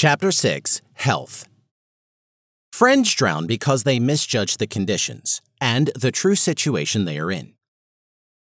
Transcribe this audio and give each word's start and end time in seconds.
Chapter 0.00 0.30
6 0.30 0.80
Health 0.94 1.48
Friends 2.70 3.12
drown 3.12 3.48
because 3.48 3.82
they 3.82 3.98
misjudge 3.98 4.58
the 4.58 4.68
conditions 4.68 5.42
and 5.60 5.90
the 5.96 6.12
true 6.12 6.36
situation 6.36 7.04
they 7.04 7.18
are 7.18 7.32
in. 7.32 7.54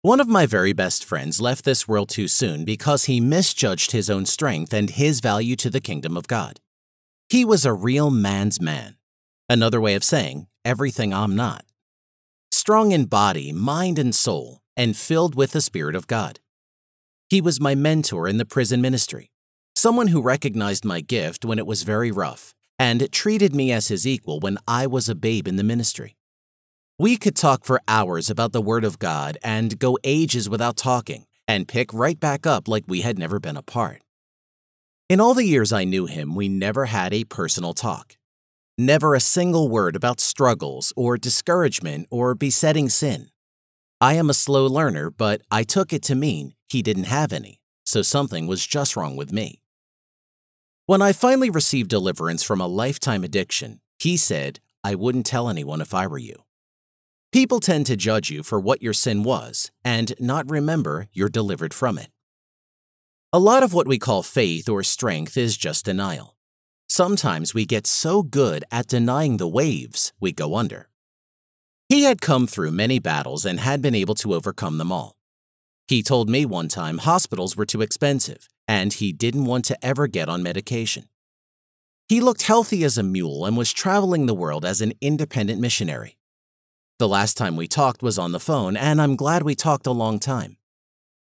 One 0.04 0.20
of 0.20 0.28
my 0.28 0.46
very 0.46 0.74
best 0.74 1.04
friends 1.04 1.42
left 1.42 1.66
this 1.66 1.88
world 1.88 2.10
too 2.10 2.28
soon 2.28 2.66
because 2.66 3.06
he 3.06 3.20
misjudged 3.20 3.94
his 3.94 4.12
own 4.12 4.28
strength 4.28 4.76
and 4.76 4.92
his 4.92 5.22
value 5.22 5.56
to 5.56 5.72
the 5.72 5.82
kingdom 5.82 6.16
of 6.16 6.28
God. 6.28 6.60
He 7.30 7.44
was 7.44 7.66
a 7.66 7.74
real 7.74 8.12
man's 8.12 8.62
man. 8.62 8.98
Another 9.50 9.82
way 9.82 9.96
of 9.96 10.04
saying, 10.04 10.46
everything 10.64 11.16
I'm 11.16 11.36
not. 11.36 11.66
Strong 12.52 12.92
in 12.92 13.06
body, 13.06 13.52
mind, 13.52 13.98
and 13.98 14.14
soul, 14.14 14.60
and 14.78 14.96
filled 14.96 15.34
with 15.34 15.54
the 15.54 15.62
Spirit 15.62 15.96
of 15.96 16.06
God. 16.06 16.40
He 17.28 17.42
was 17.42 17.60
my 17.60 17.74
mentor 17.74 18.28
in 18.28 18.38
the 18.38 18.46
prison 18.46 18.82
ministry 18.82 19.32
someone 19.80 20.08
who 20.08 20.22
recognized 20.22 20.84
my 20.84 21.00
gift 21.00 21.46
when 21.46 21.58
it 21.58 21.66
was 21.66 21.84
very 21.84 22.12
rough 22.12 22.54
and 22.78 23.10
treated 23.14 23.56
me 23.56 23.72
as 23.72 23.88
his 23.88 24.06
equal 24.06 24.42
when 24.42 24.58
I 24.68 24.86
was 24.86 25.08
a 25.08 25.16
babe 25.16 25.48
in 25.48 25.56
the 25.56 25.64
ministry. 25.64 26.18
We 27.00 27.16
could 27.16 27.38
talk 27.38 27.64
for 27.64 27.80
hours 27.88 28.30
about 28.30 28.52
the 28.52 28.62
Word 28.62 28.84
of 28.84 29.00
God 29.00 29.38
and 29.42 29.80
go 29.80 29.98
ages 30.04 30.50
without 30.50 30.76
talking 30.76 31.28
and 31.48 31.66
pick 31.66 31.94
right 31.94 32.20
back 32.20 32.46
up 32.46 32.68
like 32.68 32.84
we 32.88 33.02
had 33.02 33.18
never 33.18 33.40
been 33.40 33.56
apart. 33.56 34.02
In 35.08 35.22
all 35.22 35.34
the 35.34 35.46
years 35.46 35.72
I 35.72 35.86
knew 35.86 36.08
him, 36.08 36.36
we 36.36 36.50
never 36.50 36.86
had 36.86 37.14
a 37.14 37.24
personal 37.24 37.74
talk. 37.74 38.18
Never 38.78 39.16
a 39.16 39.22
single 39.22 39.70
word 39.70 39.96
about 39.96 40.20
struggles 40.20 40.92
or 40.98 41.18
discouragement 41.18 42.06
or 42.12 42.36
besetting 42.36 42.90
sin. 42.90 43.30
I 44.02 44.16
am 44.16 44.30
a 44.30 44.34
slow 44.34 44.68
learner, 44.68 45.10
but 45.10 45.42
I 45.50 45.64
took 45.64 45.94
it 45.94 46.04
to 46.04 46.16
mean 46.16 46.54
he 46.68 46.82
didn't 46.82 47.06
have 47.06 47.32
any, 47.32 47.62
so 47.86 48.02
something 48.02 48.46
was 48.46 48.68
just 48.68 48.98
wrong 48.98 49.16
with 49.16 49.32
me. 49.32 49.62
When 50.90 51.04
I 51.04 51.14
finally 51.14 51.52
received 51.52 51.92
deliverance 51.92 52.42
from 52.42 52.60
a 52.60 52.66
lifetime 52.66 53.24
addiction, 53.24 53.80
he 54.00 54.18
said, 54.18 54.60
I 54.84 54.96
wouldn't 54.96 55.28
tell 55.28 55.48
anyone 55.48 55.82
if 55.82 55.94
I 55.94 56.08
were 56.08 56.18
you. 56.18 56.46
People 57.32 57.60
tend 57.60 57.86
to 57.86 57.96
judge 57.96 58.32
you 58.32 58.42
for 58.42 58.60
what 58.60 58.82
your 58.82 58.94
sin 58.94 59.22
was 59.22 59.70
and 59.86 60.16
not 60.20 60.50
remember 60.50 61.08
you're 61.14 61.30
delivered 61.30 61.76
from 61.76 62.00
it. 62.00 62.08
A 63.32 63.38
lot 63.38 63.62
of 63.62 63.72
what 63.72 63.88
we 63.88 64.00
call 64.00 64.24
faith 64.24 64.68
or 64.68 64.82
strength 64.82 65.38
is 65.38 65.58
just 65.58 65.86
denial. 65.86 66.36
Sometimes 66.88 67.54
we 67.54 67.68
get 67.68 67.86
so 67.86 68.24
good 68.24 68.64
at 68.72 68.88
denying 68.88 69.38
the 69.38 69.48
waves, 69.48 70.12
we 70.20 70.32
go 70.32 70.56
under. 70.56 70.90
He 71.88 72.06
had 72.06 72.20
come 72.20 72.48
through 72.48 72.72
many 72.72 72.98
battles 72.98 73.46
and 73.46 73.60
had 73.60 73.84
been 73.84 73.94
able 73.94 74.16
to 74.16 74.34
overcome 74.34 74.80
them 74.80 74.92
all. 74.92 75.19
He 75.90 76.04
told 76.04 76.30
me 76.30 76.46
one 76.46 76.68
time 76.68 77.00
hospitals 77.00 77.58
were 77.58 77.66
too 77.66 77.82
expensive 77.82 78.48
and 78.68 78.94
he 78.94 79.12
didn't 79.12 79.46
want 79.46 79.66
to 79.66 79.84
ever 79.84 80.06
get 80.06 80.30
on 80.30 80.44
medication. 80.44 81.10
He 82.08 82.22
looked 82.22 82.44
healthy 82.44 82.84
as 82.84 83.00
a 83.00 83.02
mule 83.02 83.44
and 83.44 83.58
was 83.58 83.74
traveling 83.74 84.28
the 84.28 84.36
world 84.36 84.66
as 84.66 84.82
an 84.82 84.94
independent 85.02 85.60
missionary. 85.60 86.20
The 87.00 87.08
last 87.08 87.38
time 87.38 87.56
we 87.56 87.68
talked 87.68 88.04
was 88.04 88.20
on 88.20 88.34
the 88.34 88.40
phone, 88.40 88.78
and 88.78 89.02
I'm 89.02 89.16
glad 89.16 89.42
we 89.42 89.56
talked 89.56 89.88
a 89.88 89.92
long 89.92 90.20
time. 90.20 90.58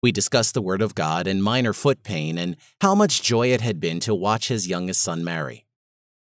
We 0.02 0.12
discussed 0.12 0.54
the 0.54 0.62
Word 0.62 0.80
of 0.80 0.94
God 0.94 1.26
and 1.26 1.44
minor 1.44 1.74
foot 1.74 2.02
pain 2.02 2.38
and 2.38 2.56
how 2.80 2.94
much 2.94 3.20
joy 3.20 3.48
it 3.48 3.60
had 3.60 3.80
been 3.80 4.00
to 4.00 4.14
watch 4.14 4.48
his 4.48 4.66
youngest 4.66 5.02
son 5.02 5.22
marry. 5.22 5.66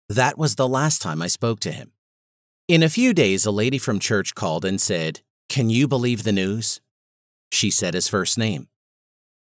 That 0.07 0.37
was 0.37 0.53
the 0.53 0.67
last 0.67 1.01
time 1.01 1.23
I 1.23 1.27
spoke 1.27 1.59
to 1.61 1.71
him. 1.71 1.93
In 2.67 2.83
a 2.83 2.89
few 2.89 3.11
days, 3.11 3.47
a 3.47 3.51
lady 3.51 3.79
from 3.79 3.97
church 3.97 4.35
called 4.35 4.65
and 4.65 4.79
said, 4.79 5.21
Can 5.47 5.71
you 5.71 5.87
believe 5.87 6.21
the 6.21 6.31
news? 6.31 6.79
She 7.51 7.71
said 7.71 7.93
his 7.93 8.07
first 8.07 8.37
name. 8.37 8.67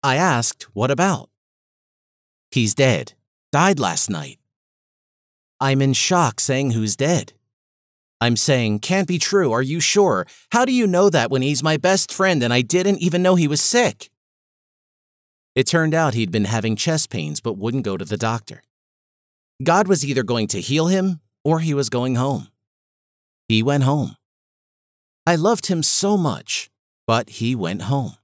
I 0.02 0.16
asked, 0.16 0.66
What 0.72 0.90
about? 0.90 1.30
He's 2.50 2.74
dead. 2.74 3.14
Died 3.52 3.78
last 3.78 4.08
night. 4.10 4.38
I'm 5.60 5.82
in 5.82 5.92
shock 5.92 6.40
saying 6.40 6.70
who's 6.70 6.96
dead. 6.96 7.34
I'm 8.20 8.36
saying, 8.36 8.80
can't 8.80 9.08
be 9.08 9.18
true. 9.18 9.50
Are 9.50 9.62
you 9.62 9.80
sure? 9.80 10.26
How 10.52 10.64
do 10.64 10.72
you 10.72 10.86
know 10.86 11.08
that 11.10 11.30
when 11.30 11.42
he's 11.42 11.62
my 11.62 11.78
best 11.78 12.12
friend 12.12 12.42
and 12.42 12.52
I 12.52 12.60
didn't 12.60 12.98
even 12.98 13.22
know 13.22 13.34
he 13.34 13.48
was 13.48 13.62
sick? 13.62 14.10
It 15.54 15.66
turned 15.66 15.94
out 15.94 16.14
he'd 16.14 16.30
been 16.30 16.44
having 16.44 16.76
chest 16.76 17.10
pains 17.10 17.40
but 17.40 17.54
wouldn't 17.54 17.84
go 17.84 17.96
to 17.96 18.04
the 18.04 18.16
doctor. 18.16 18.62
God 19.62 19.88
was 19.88 20.04
either 20.04 20.22
going 20.22 20.48
to 20.48 20.60
heal 20.60 20.86
him 20.86 21.20
or 21.44 21.60
he 21.60 21.74
was 21.74 21.88
going 21.88 22.14
home. 22.16 22.48
He 23.48 23.62
went 23.62 23.84
home. 23.84 24.16
I 25.26 25.36
loved 25.36 25.66
him 25.66 25.82
so 25.82 26.16
much, 26.16 26.69
but 27.10 27.28
he 27.28 27.56
went 27.56 27.82
home. 27.90 28.14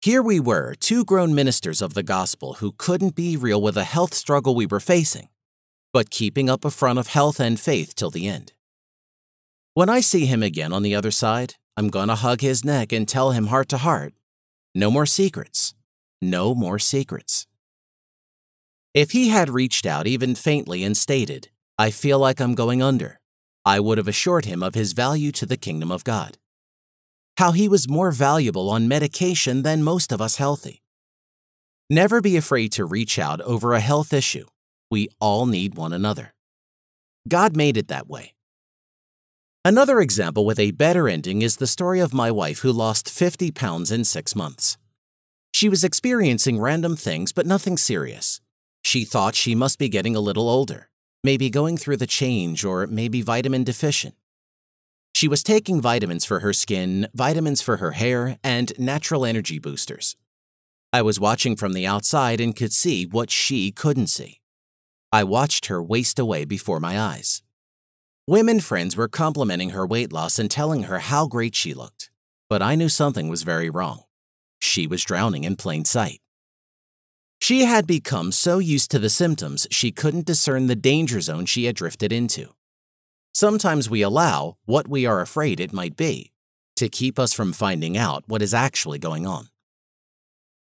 Here 0.00 0.20
we 0.20 0.40
were, 0.40 0.74
two 0.74 1.04
grown 1.04 1.32
ministers 1.32 1.80
of 1.80 1.94
the 1.94 2.02
gospel 2.02 2.54
who 2.54 2.72
couldn't 2.76 3.14
be 3.14 3.36
real 3.36 3.62
with 3.62 3.76
the 3.76 3.84
health 3.84 4.14
struggle 4.14 4.56
we 4.56 4.66
were 4.66 4.80
facing, 4.80 5.28
but 5.92 6.10
keeping 6.10 6.50
up 6.50 6.64
a 6.64 6.72
front 6.72 6.98
of 6.98 7.06
health 7.06 7.38
and 7.38 7.60
faith 7.60 7.94
till 7.94 8.10
the 8.10 8.26
end. 8.26 8.52
When 9.74 9.88
I 9.88 10.00
see 10.00 10.26
him 10.26 10.42
again 10.42 10.72
on 10.72 10.82
the 10.82 10.96
other 10.96 11.12
side, 11.12 11.54
I'm 11.76 11.88
gonna 11.88 12.16
hug 12.16 12.40
his 12.40 12.64
neck 12.64 12.90
and 12.90 13.06
tell 13.06 13.30
him 13.30 13.46
heart 13.46 13.68
to 13.68 13.76
heart 13.76 14.12
no 14.74 14.90
more 14.90 15.06
secrets, 15.06 15.72
no 16.20 16.52
more 16.52 16.80
secrets. 16.80 17.46
If 18.92 19.12
he 19.12 19.28
had 19.28 19.50
reached 19.50 19.86
out 19.86 20.08
even 20.08 20.34
faintly 20.34 20.82
and 20.82 20.96
stated, 20.96 21.50
I 21.78 21.92
feel 21.92 22.18
like 22.18 22.40
I'm 22.40 22.56
going 22.56 22.82
under, 22.82 23.20
I 23.64 23.78
would 23.78 23.98
have 23.98 24.08
assured 24.08 24.46
him 24.46 24.64
of 24.64 24.74
his 24.74 24.94
value 24.94 25.30
to 25.30 25.46
the 25.46 25.56
kingdom 25.56 25.92
of 25.92 26.02
God 26.02 26.38
how 27.38 27.52
he 27.52 27.68
was 27.68 27.88
more 27.88 28.10
valuable 28.10 28.70
on 28.70 28.88
medication 28.88 29.62
than 29.62 29.82
most 29.82 30.10
of 30.12 30.20
us 30.20 30.36
healthy. 30.36 30.82
Never 31.90 32.20
be 32.20 32.36
afraid 32.36 32.72
to 32.72 32.84
reach 32.84 33.18
out 33.18 33.40
over 33.42 33.72
a 33.72 33.80
health 33.80 34.12
issue. 34.12 34.46
We 34.90 35.08
all 35.20 35.46
need 35.46 35.74
one 35.74 35.92
another. 35.92 36.34
God 37.28 37.56
made 37.56 37.76
it 37.76 37.88
that 37.88 38.08
way. 38.08 38.34
Another 39.64 40.00
example 40.00 40.46
with 40.46 40.58
a 40.58 40.70
better 40.70 41.08
ending 41.08 41.42
is 41.42 41.56
the 41.56 41.66
story 41.66 42.00
of 42.00 42.14
my 42.14 42.30
wife 42.30 42.60
who 42.60 42.72
lost 42.72 43.10
50 43.10 43.50
pounds 43.50 43.90
in 43.90 44.04
six 44.04 44.34
months. 44.34 44.78
She 45.52 45.68
was 45.68 45.84
experiencing 45.84 46.60
random 46.60 46.96
things, 46.96 47.32
but 47.32 47.46
nothing 47.46 47.76
serious. 47.76 48.40
She 48.82 49.04
thought 49.04 49.34
she 49.34 49.54
must 49.54 49.78
be 49.78 49.88
getting 49.88 50.14
a 50.14 50.20
little 50.20 50.48
older, 50.48 50.88
maybe 51.24 51.50
going 51.50 51.76
through 51.76 51.96
the 51.96 52.06
change 52.06 52.64
or 52.64 52.86
maybe 52.86 53.22
vitamin 53.22 53.64
deficient. 53.64 54.14
She 55.16 55.28
was 55.28 55.42
taking 55.42 55.80
vitamins 55.80 56.26
for 56.26 56.40
her 56.40 56.52
skin, 56.52 57.08
vitamins 57.14 57.62
for 57.62 57.78
her 57.78 57.92
hair, 57.92 58.36
and 58.44 58.78
natural 58.78 59.24
energy 59.24 59.58
boosters. 59.58 60.14
I 60.92 61.00
was 61.00 61.18
watching 61.18 61.56
from 61.56 61.72
the 61.72 61.86
outside 61.86 62.38
and 62.38 62.54
could 62.54 62.70
see 62.74 63.06
what 63.06 63.30
she 63.30 63.72
couldn't 63.72 64.08
see. 64.08 64.42
I 65.10 65.24
watched 65.24 65.68
her 65.68 65.82
waste 65.82 66.18
away 66.18 66.44
before 66.44 66.80
my 66.80 67.00
eyes. 67.00 67.42
Women 68.26 68.60
friends 68.60 68.94
were 68.94 69.08
complimenting 69.08 69.70
her 69.70 69.86
weight 69.86 70.12
loss 70.12 70.38
and 70.38 70.50
telling 70.50 70.82
her 70.82 70.98
how 70.98 71.26
great 71.26 71.54
she 71.54 71.72
looked, 71.72 72.10
but 72.50 72.60
I 72.60 72.74
knew 72.74 72.90
something 72.90 73.30
was 73.30 73.42
very 73.42 73.70
wrong. 73.70 74.02
She 74.58 74.86
was 74.86 75.02
drowning 75.02 75.44
in 75.44 75.56
plain 75.56 75.86
sight. 75.86 76.20
She 77.40 77.64
had 77.64 77.86
become 77.86 78.32
so 78.32 78.58
used 78.58 78.90
to 78.90 78.98
the 78.98 79.08
symptoms 79.08 79.66
she 79.70 79.92
couldn't 79.92 80.26
discern 80.26 80.66
the 80.66 80.76
danger 80.76 81.22
zone 81.22 81.46
she 81.46 81.64
had 81.64 81.76
drifted 81.76 82.12
into. 82.12 82.55
Sometimes 83.36 83.90
we 83.90 84.00
allow 84.00 84.56
what 84.64 84.88
we 84.88 85.04
are 85.04 85.20
afraid 85.20 85.60
it 85.60 85.70
might 85.70 85.94
be 85.94 86.32
to 86.74 86.88
keep 86.88 87.18
us 87.18 87.34
from 87.34 87.52
finding 87.52 87.94
out 87.94 88.24
what 88.26 88.40
is 88.40 88.54
actually 88.54 88.98
going 88.98 89.26
on. 89.26 89.48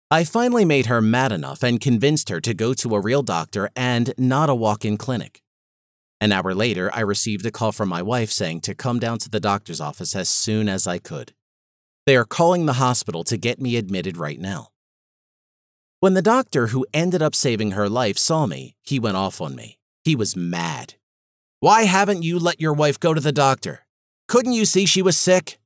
I 0.10 0.24
finally 0.24 0.64
made 0.64 0.86
her 0.86 1.02
mad 1.02 1.34
enough 1.34 1.64
and 1.64 1.82
convinced 1.82 2.30
her 2.30 2.40
to 2.40 2.54
go 2.54 2.74
to 2.76 2.96
a 2.96 3.02
real 3.02 3.24
doctor 3.24 3.70
and 3.76 4.14
not 4.18 4.50
a 4.50 4.56
walk 4.56 4.86
in 4.86 4.96
clinic. 4.96 5.42
An 6.22 6.32
hour 6.32 6.56
later, 6.56 6.90
I 6.94 7.02
received 7.02 7.46
a 7.46 7.52
call 7.52 7.74
from 7.74 7.90
my 7.90 8.02
wife 8.02 8.32
saying 8.32 8.62
to 8.62 8.74
come 8.74 9.00
down 9.00 9.18
to 9.18 9.30
the 9.30 9.42
doctor's 9.42 9.82
office 9.82 10.16
as 10.16 10.30
soon 10.30 10.70
as 10.70 10.88
I 10.88 10.98
could. 10.98 11.34
They 12.06 12.16
are 12.16 12.24
calling 12.24 12.68
the 12.68 12.80
hospital 12.80 13.26
to 13.26 13.36
get 13.36 13.60
me 13.60 13.76
admitted 13.76 14.16
right 14.16 14.40
now. 14.40 14.70
When 16.00 16.14
the 16.14 16.22
doctor 16.22 16.68
who 16.68 16.86
ended 16.94 17.22
up 17.22 17.36
saving 17.36 17.72
her 17.72 17.90
life 17.90 18.18
saw 18.18 18.46
me, 18.46 18.78
he 18.82 18.98
went 18.98 19.18
off 19.18 19.42
on 19.42 19.56
me. 19.56 19.78
He 20.06 20.16
was 20.16 20.38
mad. 20.38 20.94
Why 21.62 21.84
haven't 21.84 22.24
you 22.24 22.40
let 22.40 22.60
your 22.60 22.74
wife 22.74 23.00
go 23.00 23.14
to 23.14 23.22
the 23.22 23.32
doctor? 23.32 23.86
Couldn't 24.28 24.54
you 24.54 24.66
see 24.66 24.88
she 24.88 25.04
was 25.04 25.16
sick? 25.16 25.60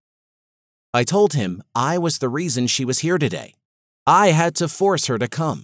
I 0.93 1.05
told 1.05 1.35
him 1.35 1.63
I 1.73 1.97
was 1.97 2.17
the 2.17 2.27
reason 2.27 2.67
she 2.67 2.83
was 2.83 2.99
here 2.99 3.17
today. 3.17 3.53
I 4.05 4.31
had 4.31 4.55
to 4.55 4.67
force 4.67 5.05
her 5.05 5.17
to 5.17 5.29
come. 5.29 5.63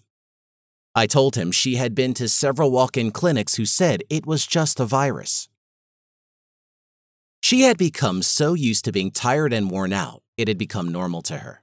I 0.95 1.05
told 1.05 1.35
him 1.35 1.51
she 1.51 1.75
had 1.75 1.93
been 1.93 2.13
to 2.13 2.29
several 2.29 2.71
walk 2.71 2.95
in 2.95 3.11
clinics 3.11 3.55
who 3.55 3.65
said 3.65 4.03
it 4.09 4.25
was 4.25 4.47
just 4.47 4.79
a 4.79 4.85
virus. 4.85 5.49
She 7.43 7.63
had 7.63 7.77
become 7.77 8.21
so 8.21 8.53
used 8.53 8.85
to 8.85 8.93
being 8.93 9.11
tired 9.11 9.51
and 9.51 9.69
worn 9.69 9.91
out, 9.91 10.23
it 10.37 10.47
had 10.47 10.57
become 10.57 10.93
normal 10.93 11.21
to 11.23 11.39
her. 11.39 11.61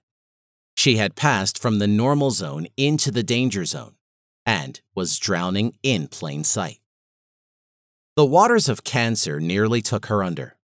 She 0.77 0.99
had 0.99 1.17
passed 1.17 1.59
from 1.59 1.79
the 1.79 1.87
normal 1.87 2.33
zone 2.33 2.67
into 2.77 3.11
the 3.11 3.23
danger 3.23 3.65
zone 3.65 3.95
and 4.45 4.83
was 4.95 5.19
drowning 5.19 5.73
in 5.83 6.07
plain 6.09 6.45
sight. 6.45 6.81
The 8.19 8.25
waters 8.25 8.69
of 8.69 8.83
cancer 8.83 9.39
nearly 9.39 9.81
took 9.81 10.07
her 10.07 10.25
under, 10.25 10.57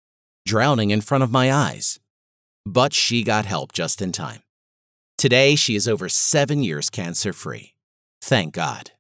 drowning 0.44 0.90
in 0.90 1.02
front 1.02 1.24
of 1.24 1.30
my 1.30 1.54
eyes. 1.54 2.00
But 2.66 2.94
she 2.94 3.24
got 3.24 3.46
help 3.46 3.74
just 3.74 4.02
in 4.02 4.12
time. 4.12 4.42
Today, 5.20 5.56
she 5.56 5.76
is 5.76 5.88
over 5.88 6.10
seven 6.10 6.64
years 6.64 6.90
cancer 6.90 7.32
free. 7.32 7.76
Thank 8.24 8.56
God. 8.56 8.93